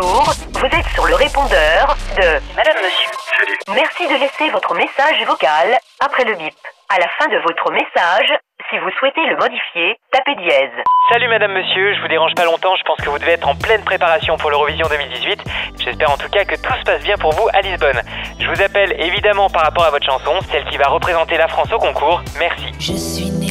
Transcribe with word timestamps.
Bonjour, 0.00 0.32
vous 0.52 0.66
êtes 0.66 0.86
sur 0.94 1.06
le 1.06 1.14
répondeur 1.14 1.96
de 2.16 2.54
Madame 2.56 2.76
Monsieur. 2.76 3.10
Merci 3.74 4.06
de 4.06 4.14
laisser 4.20 4.50
votre 4.50 4.74
message 4.74 5.24
vocal 5.26 5.76
après 5.98 6.24
le 6.24 6.34
bip. 6.34 6.54
À 6.88 6.98
la 6.98 7.08
fin 7.18 7.26
de 7.28 7.36
votre 7.38 7.72
message, 7.72 8.32
si 8.70 8.78
vous 8.78 8.90
souhaitez 8.98 9.24
le 9.26 9.36
modifier, 9.36 9.98
tapez 10.12 10.36
dièse. 10.36 10.70
Salut 11.12 11.28
madame 11.28 11.52
monsieur, 11.52 11.94
je 11.94 12.00
vous 12.00 12.08
dérange 12.08 12.34
pas 12.34 12.44
longtemps, 12.44 12.76
je 12.76 12.84
pense 12.84 12.98
que 12.98 13.08
vous 13.08 13.18
devez 13.18 13.32
être 13.32 13.48
en 13.48 13.56
pleine 13.56 13.82
préparation 13.82 14.36
pour 14.36 14.50
l'Eurovision 14.50 14.86
2018. 14.88 15.42
J'espère 15.78 16.10
en 16.10 16.16
tout 16.16 16.28
cas 16.28 16.44
que 16.44 16.54
tout 16.54 16.74
se 16.74 16.84
passe 16.84 17.02
bien 17.02 17.16
pour 17.16 17.32
vous 17.32 17.48
à 17.52 17.60
Lisbonne. 17.60 18.00
Je 18.38 18.46
vous 18.48 18.62
appelle 18.62 18.94
évidemment 19.00 19.50
par 19.50 19.62
rapport 19.62 19.84
à 19.84 19.90
votre 19.90 20.06
chanson, 20.06 20.38
celle 20.52 20.64
qui 20.66 20.76
va 20.76 20.86
représenter 20.88 21.36
la 21.36 21.48
France 21.48 21.72
au 21.72 21.78
concours. 21.78 22.22
Merci. 22.38 22.72
Je 22.78 22.92
suis 22.92 23.38
matin, 23.38 23.47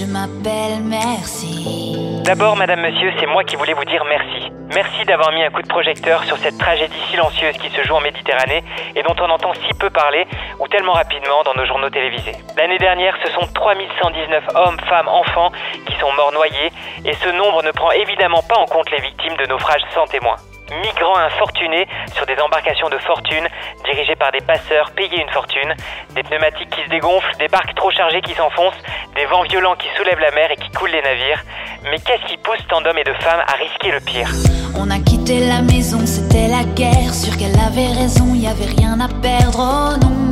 je 0.00 0.06
m'appelle 0.06 0.80
Merci. 0.82 2.22
D'abord 2.24 2.56
madame 2.56 2.80
monsieur, 2.80 3.12
c'est 3.20 3.26
moi 3.26 3.44
qui 3.44 3.56
voulais 3.56 3.74
vous 3.74 3.84
dire 3.84 4.02
merci. 4.08 4.50
Merci 4.74 5.04
d'avoir 5.04 5.30
mis 5.32 5.42
un 5.42 5.50
coup 5.50 5.60
de 5.60 5.68
projecteur 5.68 6.24
sur 6.24 6.38
cette 6.38 6.56
tragédie 6.56 7.00
silencieuse 7.10 7.56
qui 7.58 7.68
se 7.68 7.82
joue 7.82 7.94
en 7.94 8.00
Méditerranée 8.00 8.64
et 8.96 9.02
dont 9.02 9.14
on 9.20 9.28
entend 9.28 9.52
si 9.52 9.74
peu 9.78 9.90
parler 9.90 10.26
ou 10.58 10.68
tellement 10.68 10.92
rapidement 10.92 11.42
dans 11.44 11.54
nos 11.54 11.66
journaux 11.66 11.90
télévisés. 11.90 12.36
L'année 12.56 12.78
dernière, 12.78 13.14
ce 13.24 13.30
sont 13.32 13.46
3119 13.52 14.44
hommes, 14.54 14.78
femmes, 14.88 15.08
enfants 15.08 15.52
qui 15.86 15.94
sont 15.96 16.12
morts 16.14 16.32
noyés 16.32 16.72
et 17.04 17.12
ce 17.14 17.28
nombre 17.28 17.62
ne 17.62 17.70
prend 17.72 17.90
évidemment 17.90 18.42
pas 18.48 18.56
en 18.56 18.66
compte 18.66 18.90
les 18.90 19.00
victimes 19.00 19.36
de 19.36 19.46
naufrages 19.46 19.82
sans 19.92 20.06
témoins. 20.06 20.36
Migrants 20.70 21.16
infortunés 21.18 21.86
sur 22.14 22.26
des 22.26 22.38
embarcations 22.40 22.88
de 22.88 22.98
fortune 22.98 23.48
dirigées 23.84 24.14
par 24.14 24.30
des 24.30 24.40
passeurs 24.40 24.90
payés 24.92 25.20
une 25.20 25.30
fortune, 25.30 25.74
des 26.10 26.22
pneumatiques 26.22 26.70
qui 26.70 26.84
se 26.84 26.88
dégonflent, 26.88 27.36
des 27.38 27.48
barques 27.48 27.74
trop 27.74 27.90
chargées 27.90 28.20
qui 28.20 28.34
s'enfoncent, 28.34 28.80
des 29.16 29.24
vents 29.26 29.42
violents 29.42 29.74
qui 29.74 29.88
soulèvent 29.96 30.20
la 30.20 30.30
mer 30.30 30.50
et 30.52 30.56
qui 30.56 30.70
coulent 30.70 30.90
les 30.90 31.02
navires. 31.02 31.42
Mais 31.90 31.98
qu'est-ce 31.98 32.24
qui 32.26 32.36
pousse 32.36 32.64
tant 32.68 32.80
d'hommes 32.80 32.98
et 32.98 33.04
de 33.04 33.14
femmes 33.14 33.42
à 33.46 33.54
risquer 33.54 33.90
le 33.90 34.00
pire? 34.00 34.30
On 34.78 34.90
a 34.90 34.98
quitté 34.98 35.40
la 35.40 35.62
maison, 35.62 35.98
c'était 36.06 36.46
la 36.46 36.62
guerre. 36.62 37.12
Sûr 37.12 37.36
qu'elle 37.36 37.58
avait 37.58 37.92
raison, 37.92 38.32
y 38.34 38.46
avait 38.46 38.70
rien 38.78 39.00
à 39.00 39.08
perdre, 39.08 39.58
oh 39.58 39.96
non. 40.00 40.30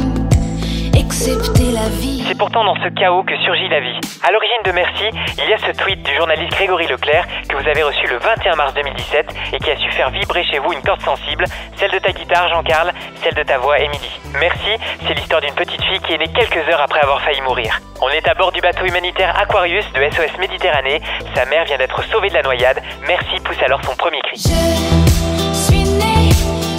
Excepté 0.95 1.73
la 1.73 1.89
vie. 1.89 2.23
C'est 2.28 2.39
pourtant 2.39 2.64
dans 2.64 2.77
ce 2.77 2.89
chaos 2.91 3.25
que 3.25 3.36
surgit 3.39 3.69
la 3.69 3.80
vie. 3.80 3.98
À 4.22 4.33
l'origine 4.33 4.62
de 4.64 4.72
Merci, 4.72 5.11
il 5.38 5.48
y 5.48 5.52
a 5.52 5.58
ce 5.58 5.70
tweet 5.80 6.02
du 6.02 6.14
journaliste 6.16 6.50
Grégory 6.52 6.86
Leclerc 6.88 7.24
que 7.48 7.56
vous 7.56 7.69
avez 7.69 7.84
reçu 7.84 8.06
le 8.08 8.19
21 8.19 8.56
mars 8.56 8.74
2017 8.74 9.27
et 9.52 9.58
qui 9.58 9.70
a 9.70 9.77
su 9.77 9.91
faire 9.92 10.11
vibrer 10.11 10.42
chez 10.44 10.58
vous 10.58 10.72
une 10.72 10.83
corde 10.83 11.00
sensible, 11.02 11.44
celle 11.77 11.92
de 11.92 11.98
ta 11.98 12.11
guitare 12.11 12.48
Jean-Carl, 12.48 12.92
celle 13.22 13.34
de 13.34 13.42
ta 13.44 13.58
voix 13.58 13.78
Émilie. 13.78 14.20
Merci, 14.34 14.77
c'est 15.06 15.14
l'histoire 15.14 15.41
d'une 15.41 15.55
petite 15.55 15.83
fille 15.84 16.00
qui 16.00 16.14
est 16.14 16.19
née 16.19 16.33
quelques 16.34 16.69
heures 16.69 16.80
après 16.83 17.00
avoir 17.00 17.22
failli 17.22 17.41
mourir. 17.42 17.78
On 18.00 18.08
est 18.08 18.27
à 18.27 18.34
bord 18.34 18.50
du 18.50 18.61
bateau 18.61 18.86
humanitaire 18.86 19.39
Aquarius 19.39 19.84
de 19.92 20.00
SOS 20.11 20.36
Méditerranée. 20.39 21.00
Sa 21.34 21.44
mère 21.46 21.64
vient 21.64 21.78
d'être 21.78 22.02
sauvée 22.05 22.28
de 22.28 22.34
la 22.34 22.42
noyade. 22.42 22.83
Merci 23.06 23.41
pousse 23.44 23.62
alors 23.64 23.80
son 23.84 23.94
premier 23.94 24.20
cri. 24.22 24.36
Je 24.36 25.55
suis 25.55 25.84
née 25.84 26.30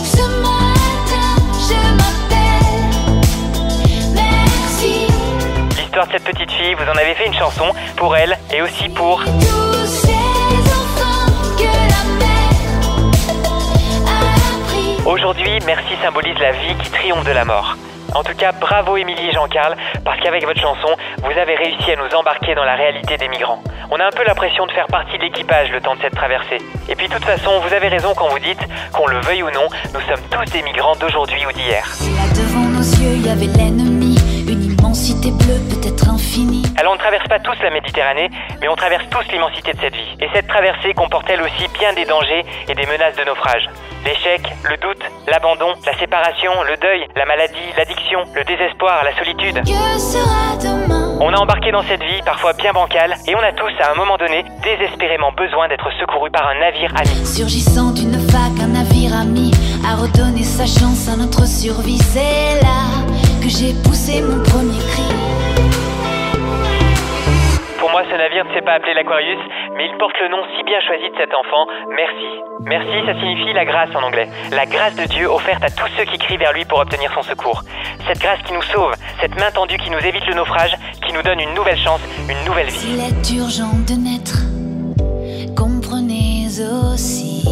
ce 0.04 0.24
matin, 0.42 1.38
je 1.70 1.76
m'appelle 1.96 2.90
Merci. 4.14 5.08
L'histoire 5.78 6.08
de 6.08 6.12
cette 6.12 6.26
petite 6.26 6.49
vous 6.76 6.84
en 6.84 6.96
avez 6.96 7.16
fait 7.16 7.26
une 7.26 7.34
chanson 7.34 7.74
pour 7.96 8.16
elle 8.16 8.38
et 8.54 8.62
aussi 8.62 8.90
pour. 8.90 9.24
Aujourd'hui, 15.06 15.60
merci 15.66 15.96
symbolise 16.04 16.38
la 16.40 16.52
vie 16.52 16.76
qui 16.84 16.92
triomphe 16.92 17.26
de 17.26 17.32
la 17.32 17.46
mort. 17.46 17.76
En 18.16 18.24
tout 18.24 18.34
cas, 18.34 18.52
bravo 18.52 18.98
Émilie 18.98 19.30
et 19.30 19.32
Jean-Carl, 19.32 19.76
parce 20.04 20.20
qu'avec 20.20 20.46
votre 20.46 20.60
chanson, 20.60 20.90
vous 21.24 21.32
avez 21.32 21.56
réussi 21.56 21.92
à 21.92 21.96
nous 21.96 22.16
embarquer 22.16 22.56
dans 22.56 22.64
la 22.64 22.76
réalité 22.76 23.18
des 23.18 23.28
migrants. 23.28 23.62
On 23.92 24.00
a 24.00 24.06
un 24.06 24.12
peu 24.12 24.24
l'impression 24.26 24.66
de 24.66 24.72
faire 24.72 24.88
partie 24.88 25.18
de 25.18 25.24
l'équipage 25.24 25.72
le 25.72 25.82
temps 25.82 25.96
de 25.96 26.02
cette 26.02 26.16
traversée. 26.16 26.58
Et 26.88 26.96
puis 26.96 27.08
de 27.08 27.14
toute 27.14 27.26
façon, 27.26 27.60
vous 27.60 27.74
avez 27.74 27.88
raison 27.88 28.14
quand 28.16 28.28
vous 28.28 28.40
dites, 28.40 28.62
qu'on 28.94 29.08
le 29.08 29.20
veuille 29.22 29.44
ou 29.44 29.52
non, 29.52 29.68
nous 29.94 30.02
sommes 30.02 30.24
tous 30.30 30.52
des 30.52 30.64
migrants 30.64 30.96
d'aujourd'hui 30.96 31.46
ou 31.46 31.52
d'hier. 31.52 31.86
Là 32.16 32.24
devant 32.36 32.68
nos 32.70 32.82
yeux, 32.82 33.26
y 33.26 33.30
avait 33.30 33.46
l'ennemi, 33.46 33.99
traverse 37.00 37.28
pas 37.28 37.40
tous 37.40 37.58
la 37.64 37.72
Méditerranée, 37.72 38.30
mais 38.62 38.68
on 38.68 38.76
traverse 38.76 39.06
tous 39.10 39.26
l'immensité 39.32 39.74
de 39.74 39.80
cette 39.80 39.96
vie. 39.96 40.18
Et 40.20 40.30
cette 40.34 40.48
traversée 40.48 40.94
comporte 40.94 41.28
elle 41.30 41.42
aussi 41.42 41.68
bien 41.80 41.94
des 41.94 42.06
dangers 42.06 42.46
et 42.68 42.76
des 42.76 42.86
menaces 42.86 43.16
de 43.16 43.24
naufrage. 43.24 43.68
L'échec, 44.06 44.42
le 44.64 44.78
doute, 44.78 45.02
l'abandon, 45.28 45.74
la 45.86 45.98
séparation, 45.98 46.52
le 46.64 46.78
deuil, 46.78 47.08
la 47.16 47.26
maladie, 47.26 47.74
l'addiction, 47.78 48.20
le 48.34 48.44
désespoir, 48.44 49.04
la 49.04 49.16
solitude. 49.18 49.62
Que 49.64 50.00
sera 50.00 50.56
demain? 50.62 51.18
On 51.22 51.34
a 51.34 51.38
embarqué 51.38 51.72
dans 51.72 51.84
cette 51.84 52.04
vie, 52.04 52.22
parfois 52.24 52.54
bien 52.54 52.72
bancale, 52.72 53.16
et 53.28 53.36
on 53.36 53.40
a 53.40 53.52
tous, 53.52 53.74
à 53.82 53.92
un 53.92 53.96
moment 53.96 54.18
donné, 54.18 54.46
désespérément 54.64 55.32
besoin 55.34 55.68
d'être 55.68 55.90
secourus 56.00 56.32
par 56.32 56.48
un 56.48 56.60
navire 56.60 56.94
ami. 56.96 57.26
Surgissant 57.26 57.92
d'une 57.92 58.16
vague, 58.28 58.62
un 58.62 58.68
navire 58.68 59.16
ami 59.16 59.52
a 59.86 59.96
redonné 59.96 60.44
sa 60.44 60.66
chance 60.66 61.10
à 61.10 61.18
notre 61.18 61.46
survie. 61.46 61.98
C'est 61.98 62.62
là 62.64 63.04
que 63.42 63.50
j'ai 63.50 63.74
poussé 63.84 64.22
mon 64.22 64.42
premier 64.44 64.80
cri. 64.92 65.49
Ce 68.08 68.16
navire 68.16 68.46
ne 68.46 68.54
s'est 68.54 68.62
pas 68.62 68.74
appelé 68.74 68.94
l'Aquarius, 68.94 69.40
mais 69.76 69.86
il 69.86 69.98
porte 69.98 70.18
le 70.22 70.30
nom 70.30 70.38
si 70.56 70.64
bien 70.64 70.80
choisi 70.80 71.10
de 71.10 71.18
cet 71.18 71.34
enfant, 71.34 71.68
Merci. 71.90 72.40
Merci, 72.62 73.06
ça 73.06 73.14
signifie 73.20 73.52
la 73.54 73.66
grâce 73.66 73.94
en 73.94 74.02
anglais. 74.04 74.30
La 74.52 74.66
grâce 74.66 74.96
de 74.96 75.06
Dieu 75.06 75.28
offerte 75.30 75.64
à 75.64 75.70
tous 75.70 75.88
ceux 75.98 76.06
qui 76.06 76.18
crient 76.18 76.38
vers 76.38 76.54
lui 76.54 76.64
pour 76.64 76.80
obtenir 76.80 77.12
son 77.14 77.24
secours. 77.24 77.62
Cette 78.08 78.20
grâce 78.20 78.42
qui 78.44 78.54
nous 78.54 78.62
sauve, 78.62 78.94
cette 79.20 79.38
main 79.40 79.52
tendue 79.52 79.78
qui 79.78 79.90
nous 79.90 80.00
évite 80.00 80.26
le 80.28 80.36
naufrage, 80.36 80.76
qui 81.06 81.12
nous 81.14 81.22
donne 81.22 81.42
une 81.42 81.54
nouvelle 81.54 81.78
chance, 81.78 82.02
une 82.30 82.46
nouvelle 82.46 82.68
vie. 82.68 82.72
S'il 82.72 83.00
est 83.02 83.38
urgent 83.38 83.76
de 83.88 83.96
naître, 84.00 84.40
comprenez 85.58 86.48
aussi 86.94 87.44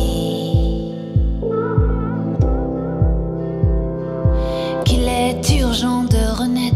qu'il 4.85 5.07
est 5.07 5.59
urgent 5.59 6.03
de 6.03 6.39
renaître 6.39 6.66